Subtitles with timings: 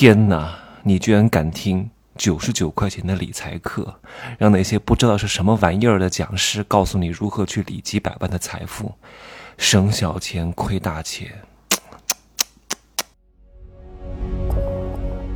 [0.00, 0.56] 天哪！
[0.84, 3.96] 你居然敢听九十九块钱的理财课，
[4.38, 8.92] 让那些不知道是什么玩意儿的讲师告诉你如何去理几百万的财富，
[9.56, 11.32] 省小钱亏大钱。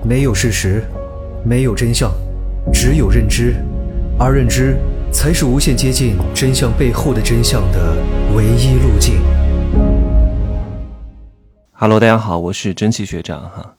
[0.05, 0.85] 没有事实，
[1.45, 2.13] 没有真相，
[2.73, 3.57] 只有认知，
[4.17, 4.79] 而认知
[5.13, 7.97] 才是无限接近真相背后的真相的
[8.33, 9.21] 唯一路径。
[11.73, 13.75] Hello，大家好，我是蒸汽学长哈。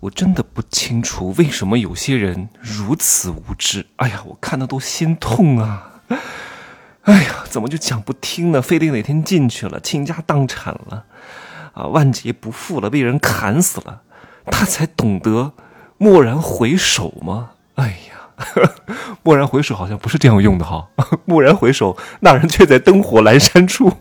[0.00, 3.86] 我真的不清楚为什么有些人如此无知。
[3.96, 6.00] 哎呀，我看的都心痛啊！
[7.02, 8.62] 哎呀，怎么就讲不听呢？
[8.62, 11.04] 非得哪天进去了，倾家荡产了，
[11.74, 14.00] 啊，万劫不复了，被人砍死了，
[14.46, 15.52] 他才懂得
[15.98, 17.50] 蓦然回首吗？
[17.74, 18.72] 哎呀，
[19.24, 20.88] 蓦然回首好像不是这样用的哈。
[21.26, 23.92] 蓦然回首，那人却在灯火阑珊处。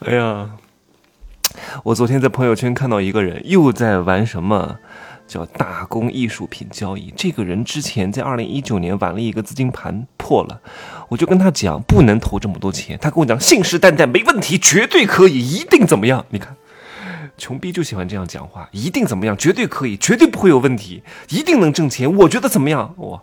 [0.00, 0.50] 哎呀。
[1.84, 4.78] 我昨天在朋友圈看到一个人又在玩什么，
[5.26, 7.12] 叫大工艺术品交易。
[7.14, 10.62] 这个人之前在二零一九年玩了一个资金盘破了，
[11.10, 12.98] 我就跟他讲不能投这么多钱。
[13.02, 16.24] 他跟我讲信誓旦旦没问题，绝对可以，一定怎么样？
[16.30, 16.56] 你看，
[17.36, 22.10] 穷逼就喜欢这样讲话，一定怎么样，绝对可以，绝对不会有问题，一定能挣钱。
[22.10, 22.94] 我觉得怎么样？
[22.96, 23.20] 哇，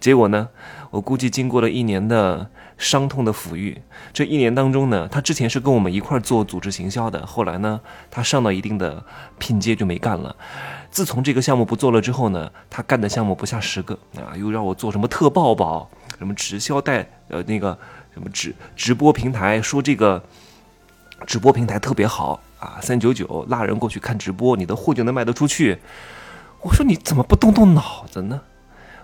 [0.00, 0.48] 结果呢？
[0.92, 3.76] 我估计经过了一年的伤痛的抚育，
[4.12, 9.04] 这一年当中呢，他之前是跟我们一块做组织行销的，后来呢，他上到一定的
[9.38, 10.34] 拼接就没干了。
[10.88, 17.76] 自从这个项目不做了之后呢，他干的项目不下十个啊，又让我做什么特报宝，什么直销带呃那个
[18.14, 20.22] 什么直直播平台，说这个
[21.26, 25.78] 直播平台特别好啊，三九九拉人过去看直播，你的货就能卖得出去。
[26.60, 28.40] 我说你怎么不动动脑子呢？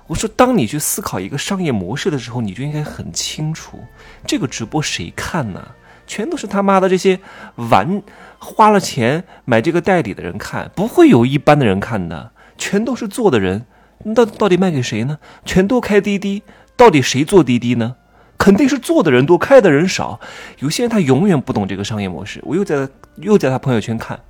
[0.07, 3.79] 我说，当你去思考一个商业模式的时候，你就应该很清楚，
[4.27, 5.69] 这个直播谁看呢？
[6.07, 7.19] 全都是他妈的这些
[7.57, 8.03] 玩
[8.39, 13.65] 花了钱买这个代理的人看，不会有一般的人看的，全都是做的人。
[14.03, 15.19] 那到底卖给谁呢？
[15.47, 16.43] 全都开滴滴，
[16.77, 17.97] 到底谁做滴滴呢？
[18.37, 20.21] 肯定是做的人多，开的人少。
[20.59, 22.43] 有些人他永远不懂这个商业模式。
[22.45, 24.21] 我又在又在他朋友圈看，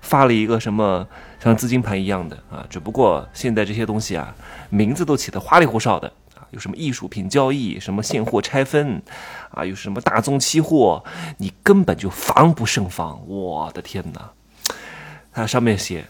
[0.00, 1.06] 发了一个什么？
[1.42, 4.34] 像资金盘一样的啊，只不过现在这些东西啊，
[4.70, 9.00] 名字都起得花里胡哨的啊，有什么艺术品交易，什么现货拆分，
[9.50, 11.04] 啊，有什么大宗期货，
[11.38, 13.20] 你根本就防不胜防。
[13.28, 14.30] 我的天哪！
[15.32, 16.06] 它上面写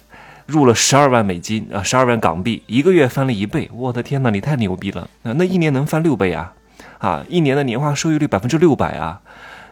[0.46, 3.68] 入了十二万美金啊，十二万港币，一个月翻了一倍。
[3.74, 5.10] 我的天哪，你太牛逼了！
[5.22, 6.54] 那那一年能翻六倍啊？
[6.98, 9.20] 啊，一年的年化收益率百分之六百啊！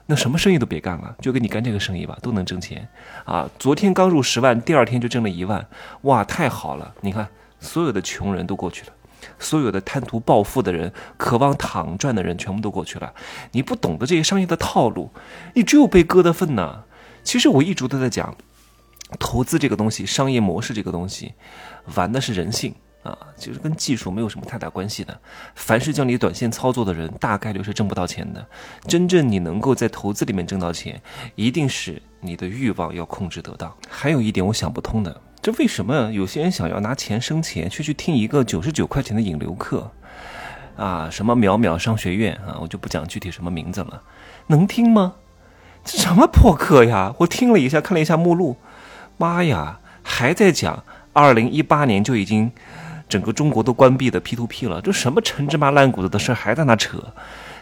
[0.06, 2.86] 那什么生意都别干了，就跟你干这个生意吧，都能挣钱
[3.24, 3.48] 啊！
[3.58, 5.66] 昨天刚入十万，第二天就挣了一万，
[6.02, 6.94] 哇，太好了！
[7.00, 7.26] 你看，
[7.58, 8.92] 所有的穷人都过去了，
[9.38, 13.14] 所有的贪图暴富的人、渴望躺赚的人，全部都过去了。
[13.52, 15.10] 你不懂得这些商业的套路，
[15.54, 16.82] 你只有被割的份呐！
[17.22, 18.36] 其实我一直都在讲，
[19.18, 21.32] 投资这个东西，商业模式这个东西，
[21.94, 22.74] 玩的是人性。
[23.04, 25.20] 啊，就是跟技术没有什么太大关系的。
[25.54, 28.44] 凡是叫你短线操作的人，大概率是挣不到钱的。
[28.88, 31.00] 真正你能够在投资里面挣到钱，
[31.34, 33.70] 一定是你的欲望要控制得当。
[33.90, 39.92] 还有一点我想不通的，这为什么有些人想要拿钱生钱，却去听一个九十九块钱的引流课？
[40.76, 44.02] 啊，什么淼淼商学院啊，我就不讲具体什么名字了，
[44.46, 45.16] 能听吗？
[45.84, 47.14] 这什么破课呀！
[47.18, 48.56] 我听了一下，看了一下目录，
[49.18, 50.82] 妈呀，还在讲
[51.12, 52.50] 二零一八年就已经。
[53.08, 56.98] 整个中国都关闭的 P to P 了，这什么陈芝麻烂谷子的事还在那扯，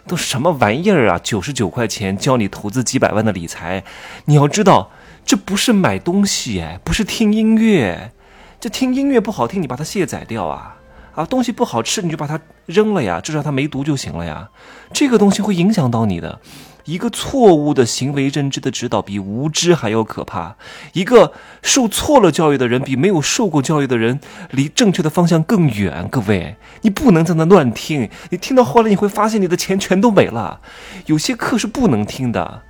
[0.06, 1.20] 都什么玩意儿啊？
[1.22, 3.84] 九十九块钱教你投资几百万的理财，
[4.26, 4.91] 你要知道，
[5.25, 8.12] 这不是买东西哎，不是听音乐，
[8.60, 10.76] 这听音乐不好听，你把它卸载掉啊
[11.14, 11.25] 啊！
[11.26, 14.48] 东西不好吃，你就把它扔了呀，至少它没毒就行了呀。
[14.92, 16.41] 这个东西会影响到你的。
[16.84, 20.56] 一个错误的行为认知的指导比无知还要可怕。
[20.93, 21.32] 一个
[21.62, 24.20] 受错了教育的人比没有受过教育的人
[24.50, 26.09] 离正确的方向更远。
[26.10, 30.60] 各位，你不能在那乱听，你听到后来你会发现你的钱全都没了。
[31.06, 32.62] 有些课是不能听的。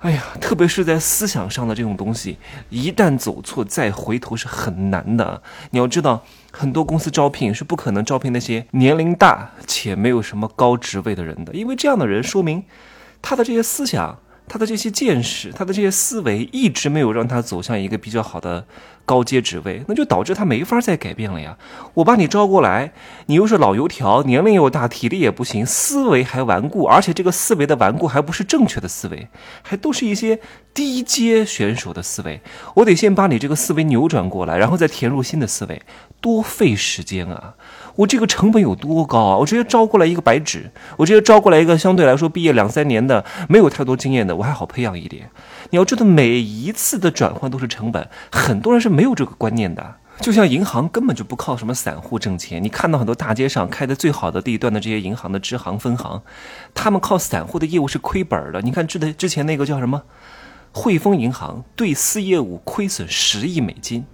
[0.00, 2.36] 哎呀，特别是在思想上的这种东西，
[2.68, 5.42] 一旦走错再回头是很难的。
[5.70, 12.64] 你要知道，很多公司招聘是不可能招聘那些年龄大且没有什么高职位的人的，因为这样的人说明。
[13.24, 18.66] 他的这些思想，他的这些见识，他的这些思维，一直没有让他走向一个比较好的
[19.06, 21.56] 高阶职位，那就导致他没法再改变了呀。
[21.94, 22.92] 我把你招过来，
[23.24, 29.26] 你又是老油条，年龄又大，体力也不行，思维还顽固，而且这个思维的顽固还不是正确的思维，
[29.62, 30.38] 还都是一些
[30.74, 32.42] 低阶选手的思维。
[32.74, 35.80] 我得先把你这个思维扭转过来，然后再填入新的思维，
[36.20, 37.54] 多费时间啊！
[37.96, 39.36] 我这个成本有多高啊？
[39.36, 45.30] 我直接招过来一个白纸，我直接招过来一个相对来说毕业两三年的，没有太多经验的，我还好培养一点。
[45.70, 49.96] 你要知道，每一次的转换都是成本，很多人是没有这个观念的。
[50.20, 56.22] 就像银行根本就不靠什么散户挣钱，你看到很多大街上开的最好的地段的这些银行的支行分行，
[56.72, 58.60] 他们靠散户的业务是亏本的。
[58.62, 60.02] 你看，之的之前那个叫什么
[60.70, 64.06] 汇丰银行对私业务亏损十亿美金，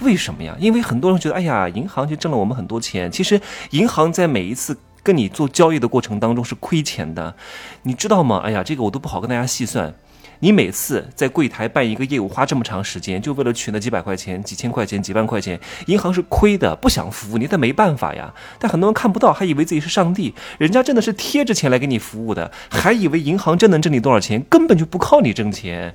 [0.00, 0.56] 为什么呀？
[0.58, 3.10] 因为很多人觉得，哎呀，银行就挣了我们很多钱。
[3.10, 7.34] 其实银行在每一次跟你做交易的过程当中是亏钱的，
[7.82, 8.40] 你知道吗？
[8.44, 9.94] 哎呀，这个我都不好跟大家细算。
[10.40, 18.34] 你每次在柜台办一个业务花这么长时间，就为了取那几百块钱、几千块钱、几万块钱，银行是亏的，不想服务你，但没办法呀。
[18.58, 25.94] 但很多人看不到，还以为自己是上帝，人家真的是贴着钱来给你服务的，还以为银行真能挣你多少钱，根本就不靠你挣钱。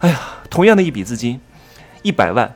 [0.00, 1.40] 哎呀，同样的一笔资金，
[2.02, 2.54] 一百万，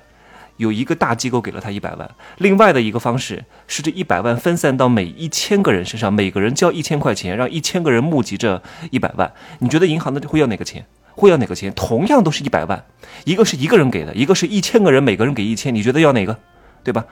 [0.59, 9.33] 有一个大机构给了他一百万，另外的一个方式是这一百万分散到每一千个人身上，每个人交一千块钱，让一千个人募集这一百万。
[9.61, 10.85] 你觉得银行的会要哪个钱？
[11.15, 11.73] 会要哪个钱？
[11.75, 12.85] 同样都是一百万，
[13.25, 16.39] 一个是一个人给的，一个是一千个人，每个人给一千，你觉得要哪个？
[16.85, 17.05] 对吧？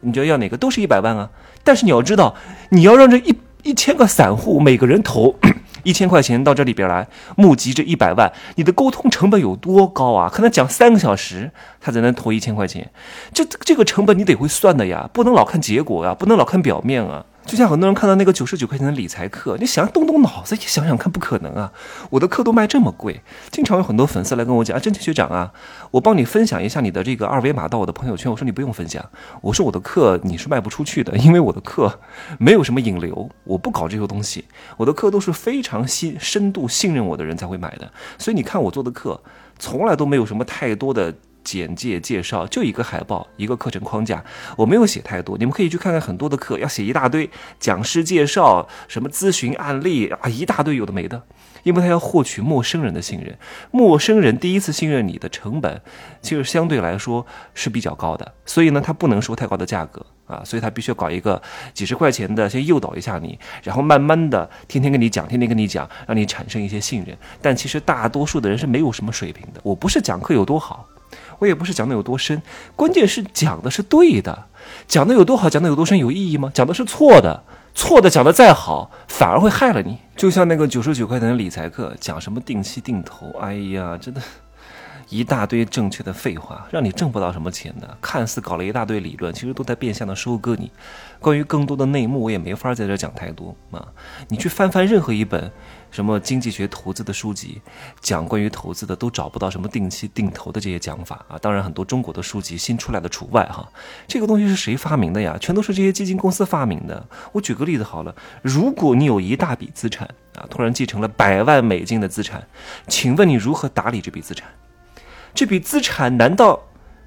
[0.00, 0.56] 你觉得要哪个？
[0.56, 1.30] 都是一百万啊！
[1.62, 2.34] 但是你要知道，
[2.70, 5.34] 你要让这一一千个散户每个人投
[5.84, 10.28] 一千块钱到这里边来募集这一百万，你的沟通成本有多高啊？
[10.28, 11.50] 可能讲三个小时，
[11.80, 12.90] 他才能投一千块钱，
[13.32, 17.24] 这这个成本你得会算的呀，不能老看结果呀，不能老看表面啊。
[17.46, 21.72] 就像很多人看到那个九十九块钱的理财课，你想动动脑子，也想想看，不可能啊！
[22.10, 25.52] 我的课都卖这么贵，经常有很多粉丝来跟我讲啊，真奇学长啊，
[25.90, 28.30] 我帮你分享一下你的这个二维码到我的朋友圈。
[28.30, 29.04] 我说你不用分享，
[29.42, 32.00] 我说我的课你是卖不出去的，因为我的课
[32.38, 34.46] 没有什么引流，我不搞这些东西，
[34.78, 37.92] 我的课都是非常信深度信任我的人才会买的。
[38.18, 39.20] 所以你看我做的课，
[39.58, 41.14] 从来都没有什么太多的。
[41.44, 44.24] 简介介绍就一个海报，一个课程框架，
[44.56, 47.30] 我没有写太多，你们可以去看看很多的课，要写一大堆
[47.60, 51.22] 讲师介绍，什么咨询案例啊，一大堆有的没的，
[51.62, 53.36] 因为他要获取陌生人的信任，
[53.70, 55.80] 陌生人第一次信任你的成本，
[56.22, 61.40] 其实相对来说是比较高的，所以呢，他不能收太高的价格啊，所以他必须要搞一个
[61.74, 70.88] 几十块钱的，先诱导一下你，然后慢慢的天天跟你讲，天天跟你讲，让你产生一些信任，但其实大多数的人是没有什么水平的，我不是讲课有多好。
[71.38, 72.40] 我也不是讲的有多深，
[72.76, 74.46] 关键是讲的是对的，
[74.86, 76.50] 讲的有多好，讲的有多深有意义吗？
[76.54, 77.42] 讲的是错的，
[77.74, 79.98] 错的讲的再好，反而会害了你。
[80.16, 84.20] 就像那个九十九块钱的理财课，讲什么定期定投，哎呀，真的，
[85.08, 87.96] 一大堆正确的废话，让你挣不到什么钱的。
[88.00, 90.70] 看似搞了一大堆理论，其实都在变相的收割你。
[91.20, 93.86] 关于更多的内幕，我也没法在这讲太多啊。
[94.28, 95.50] 你去翻翻任何一本。
[95.90, 97.62] 什么经济学投资的书籍，
[98.00, 101.38] 讲关于投资的都找不到什么定期定投的这些讲法啊！
[101.40, 103.64] 当然，很多中国的书籍新出来的除外哈。
[104.08, 105.38] 这个东西是谁发明的呀？
[105.40, 107.06] 全都是这些基金公司发明的。
[107.30, 108.12] 我举个例子好了，
[108.42, 112.44] 如果你有一大笔资产啊，突然继承了百万美金的资产，
[112.88, 114.48] 请问你如何打理这笔资产？
[115.34, 116.62] 这笔资产难道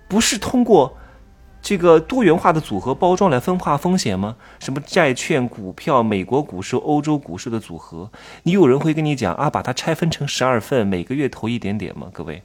[0.08, 0.98] 不是通过？
[1.60, 4.38] 这个多元化的组合包装来分化风险吗？
[4.60, 8.10] 什么债券、股票、美国股市、欧洲股市的组合？
[8.44, 12.08] 你有人会跟你讲啊，把它拆分成十二份，每个月投一点点吗？
[12.14, 12.44] 各位，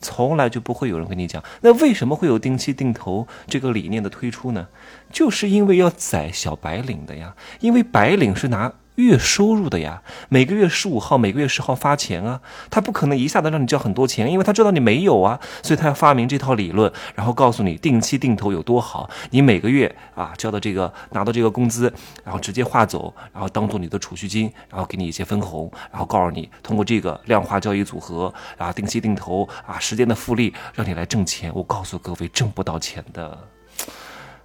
[0.00, 1.44] 从来就不会有人跟你讲。
[1.60, 4.66] 那为什么会有定期定投这个理念的推出呢？
[5.12, 8.72] 就是因为要宰小白领的呀，因为白领是拿。
[8.96, 21.92] 月收入的呀，每个月十五号、每个月十号发钱啊，他不可能一下子让你交很多钱，因为他知道你没有啊，所以他要发明这套理论，然后告诉你定期定投有多好，你每个月啊交的这个拿到这个工资，
[22.22, 31.50] 然后直接划走，然后当做你的储蓄金，然后给你一些分红，然后告诉你通过这个量化交易组合啊，定期定投啊，时间的复利让你来挣钱。
[31.52, 33.48] 我告诉各位，挣不到钱的，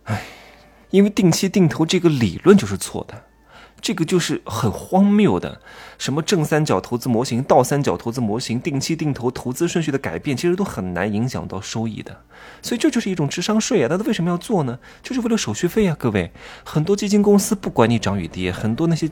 [0.06, 0.24] 唉，
[0.90, 3.29] 因为定期定投这个理论就是错的。
[3.82, 5.62] 这个就是很荒谬的，
[5.98, 12.22] 什么正三角投资模型、倒三角投资模型、定期定投投资顺序的改变，其实都很难影响到收益的。
[12.62, 13.88] 所以这就是一种智商税啊！
[13.90, 14.80] 那他为什么要做呢？
[15.02, 15.96] 就是为了手续费啊！
[15.98, 16.32] 各位，
[16.64, 19.10] 很多基金公司不管你涨与跌，很多那些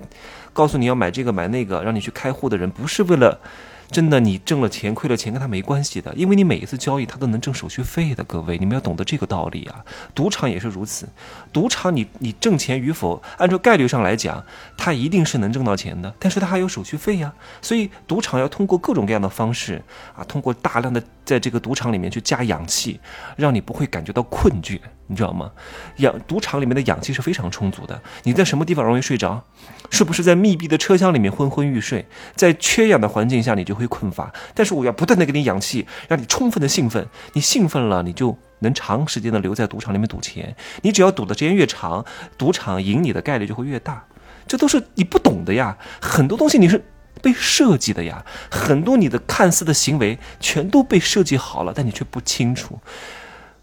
[0.54, 3.40] 告诉你要买这个买那个，让你去开户的人，不是为了。
[3.90, 8.24] 真的，你挣了钱亏了钱跟他没关系的，因为你每一次交易他都能挣手续费的。
[8.26, 9.84] 各位，你们要懂得这个道理啊！
[10.14, 11.08] 赌场也是如此，
[11.54, 14.44] 赌场你你挣钱与否，按照概率上来讲，
[14.78, 17.34] 他一定是能挣到钱的，但是他还有手续费呀。
[17.62, 19.82] 所以赌场要通过各种各样的方式
[20.16, 23.00] 啊，通过大量的在这个赌场里面去加氧气，
[23.36, 24.80] 让你不会感觉到困倦。
[25.08, 25.52] 你知道吗？
[25.98, 28.02] 氧赌场里面的氧气是非常充足的。
[28.24, 29.44] 你在什么地方容易睡着？
[29.90, 32.06] 是不是在密闭的车厢里面昏昏欲睡？
[32.36, 34.34] 在缺氧的环境下，你就会困乏。
[34.54, 37.06] 但是我要不断的给你氧气，让你充分的兴奋。
[37.34, 40.56] 你兴奋了，你就能长时间的留在赌场里面赌钱。
[40.82, 42.06] 你只要赌的时间越长，
[42.38, 44.06] 赌场赢你的概率就会越大。
[44.48, 46.84] 这都是你不懂的呀，很多东西你是
[47.22, 52.80] 被设计的呀，很多你的看似的行为全都被设计好了，但你却不清楚。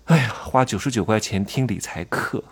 [0.05, 2.45] 哎呀，花九十九块钱听理财课，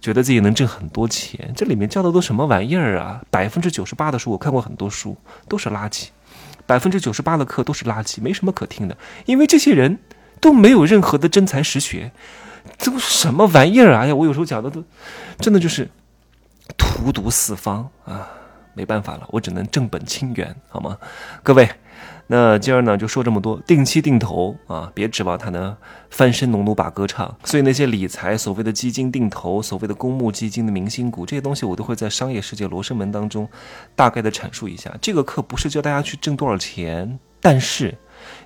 [0.00, 3.22] 觉得自己能挣很多钱，这里面教的都什么玩意儿啊？
[3.30, 5.16] 百分之九十八的书我看过很多书，
[5.48, 6.08] 都是垃圾。
[6.66, 8.96] 百分之九十八的课都是垃圾，没什么可听的，
[9.26, 9.98] 因为这些人
[10.40, 12.12] 都没有任何的真才实学，
[12.78, 14.06] 都什么玩意儿啊！
[14.06, 14.82] 呀，我有时候讲的都
[15.38, 15.90] 真的就是
[16.78, 18.30] 荼毒四方啊！
[18.74, 20.98] 没办法了，我只能正本清源，好吗？
[21.42, 21.68] 各位。
[22.26, 25.76] 那今儿呢就说这么多，定期定投啊，别指望它能
[26.08, 27.36] 翻身农奴把歌唱。
[27.44, 33.46] 所以那些理财所谓的基金定投、所谓的公募基金的明星股这些东西，我都会在商业世界罗生门当中
[33.94, 34.90] 大概的阐述一下。
[35.02, 37.94] 这个课不是教大家去挣多少钱，但是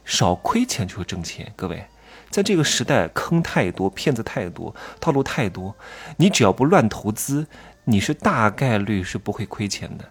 [0.05, 1.53] 少亏钱就会挣钱。
[1.55, 1.85] 各位，
[2.31, 5.75] 在这个时代坑太多，骗子太多，套路太多，
[6.17, 7.47] 你只要不乱投资，
[7.89, 10.05] 你是大概率是不会亏钱的。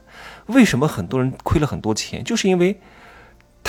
[0.48, 2.24] 为什么很多人亏了很多钱？
[2.24, 2.80] 就是因为。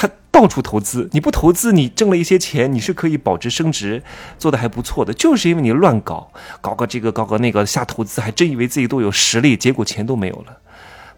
[0.01, 4.01] 他到处投资，你不投资，你挣了一些钱，你是可以保值升值，
[4.39, 5.13] 做的还不错的。
[5.13, 10.57] 就是因为你乱搞，搞个这个，搞个那个，瞎投资，还真以为自己都有实力，结果钱都没有了。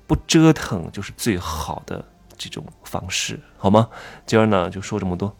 [0.06, 2.02] 不折腾就是最好的
[2.38, 3.90] 这种方式，好吗？
[4.24, 5.36] 今儿呢就说这么多，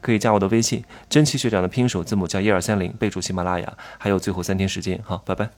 [0.00, 5.56] 可以加我的微信，真奇学长的拼手字母加一二三零，备注喜马拉雅，还有最后三天时间，好，拜拜。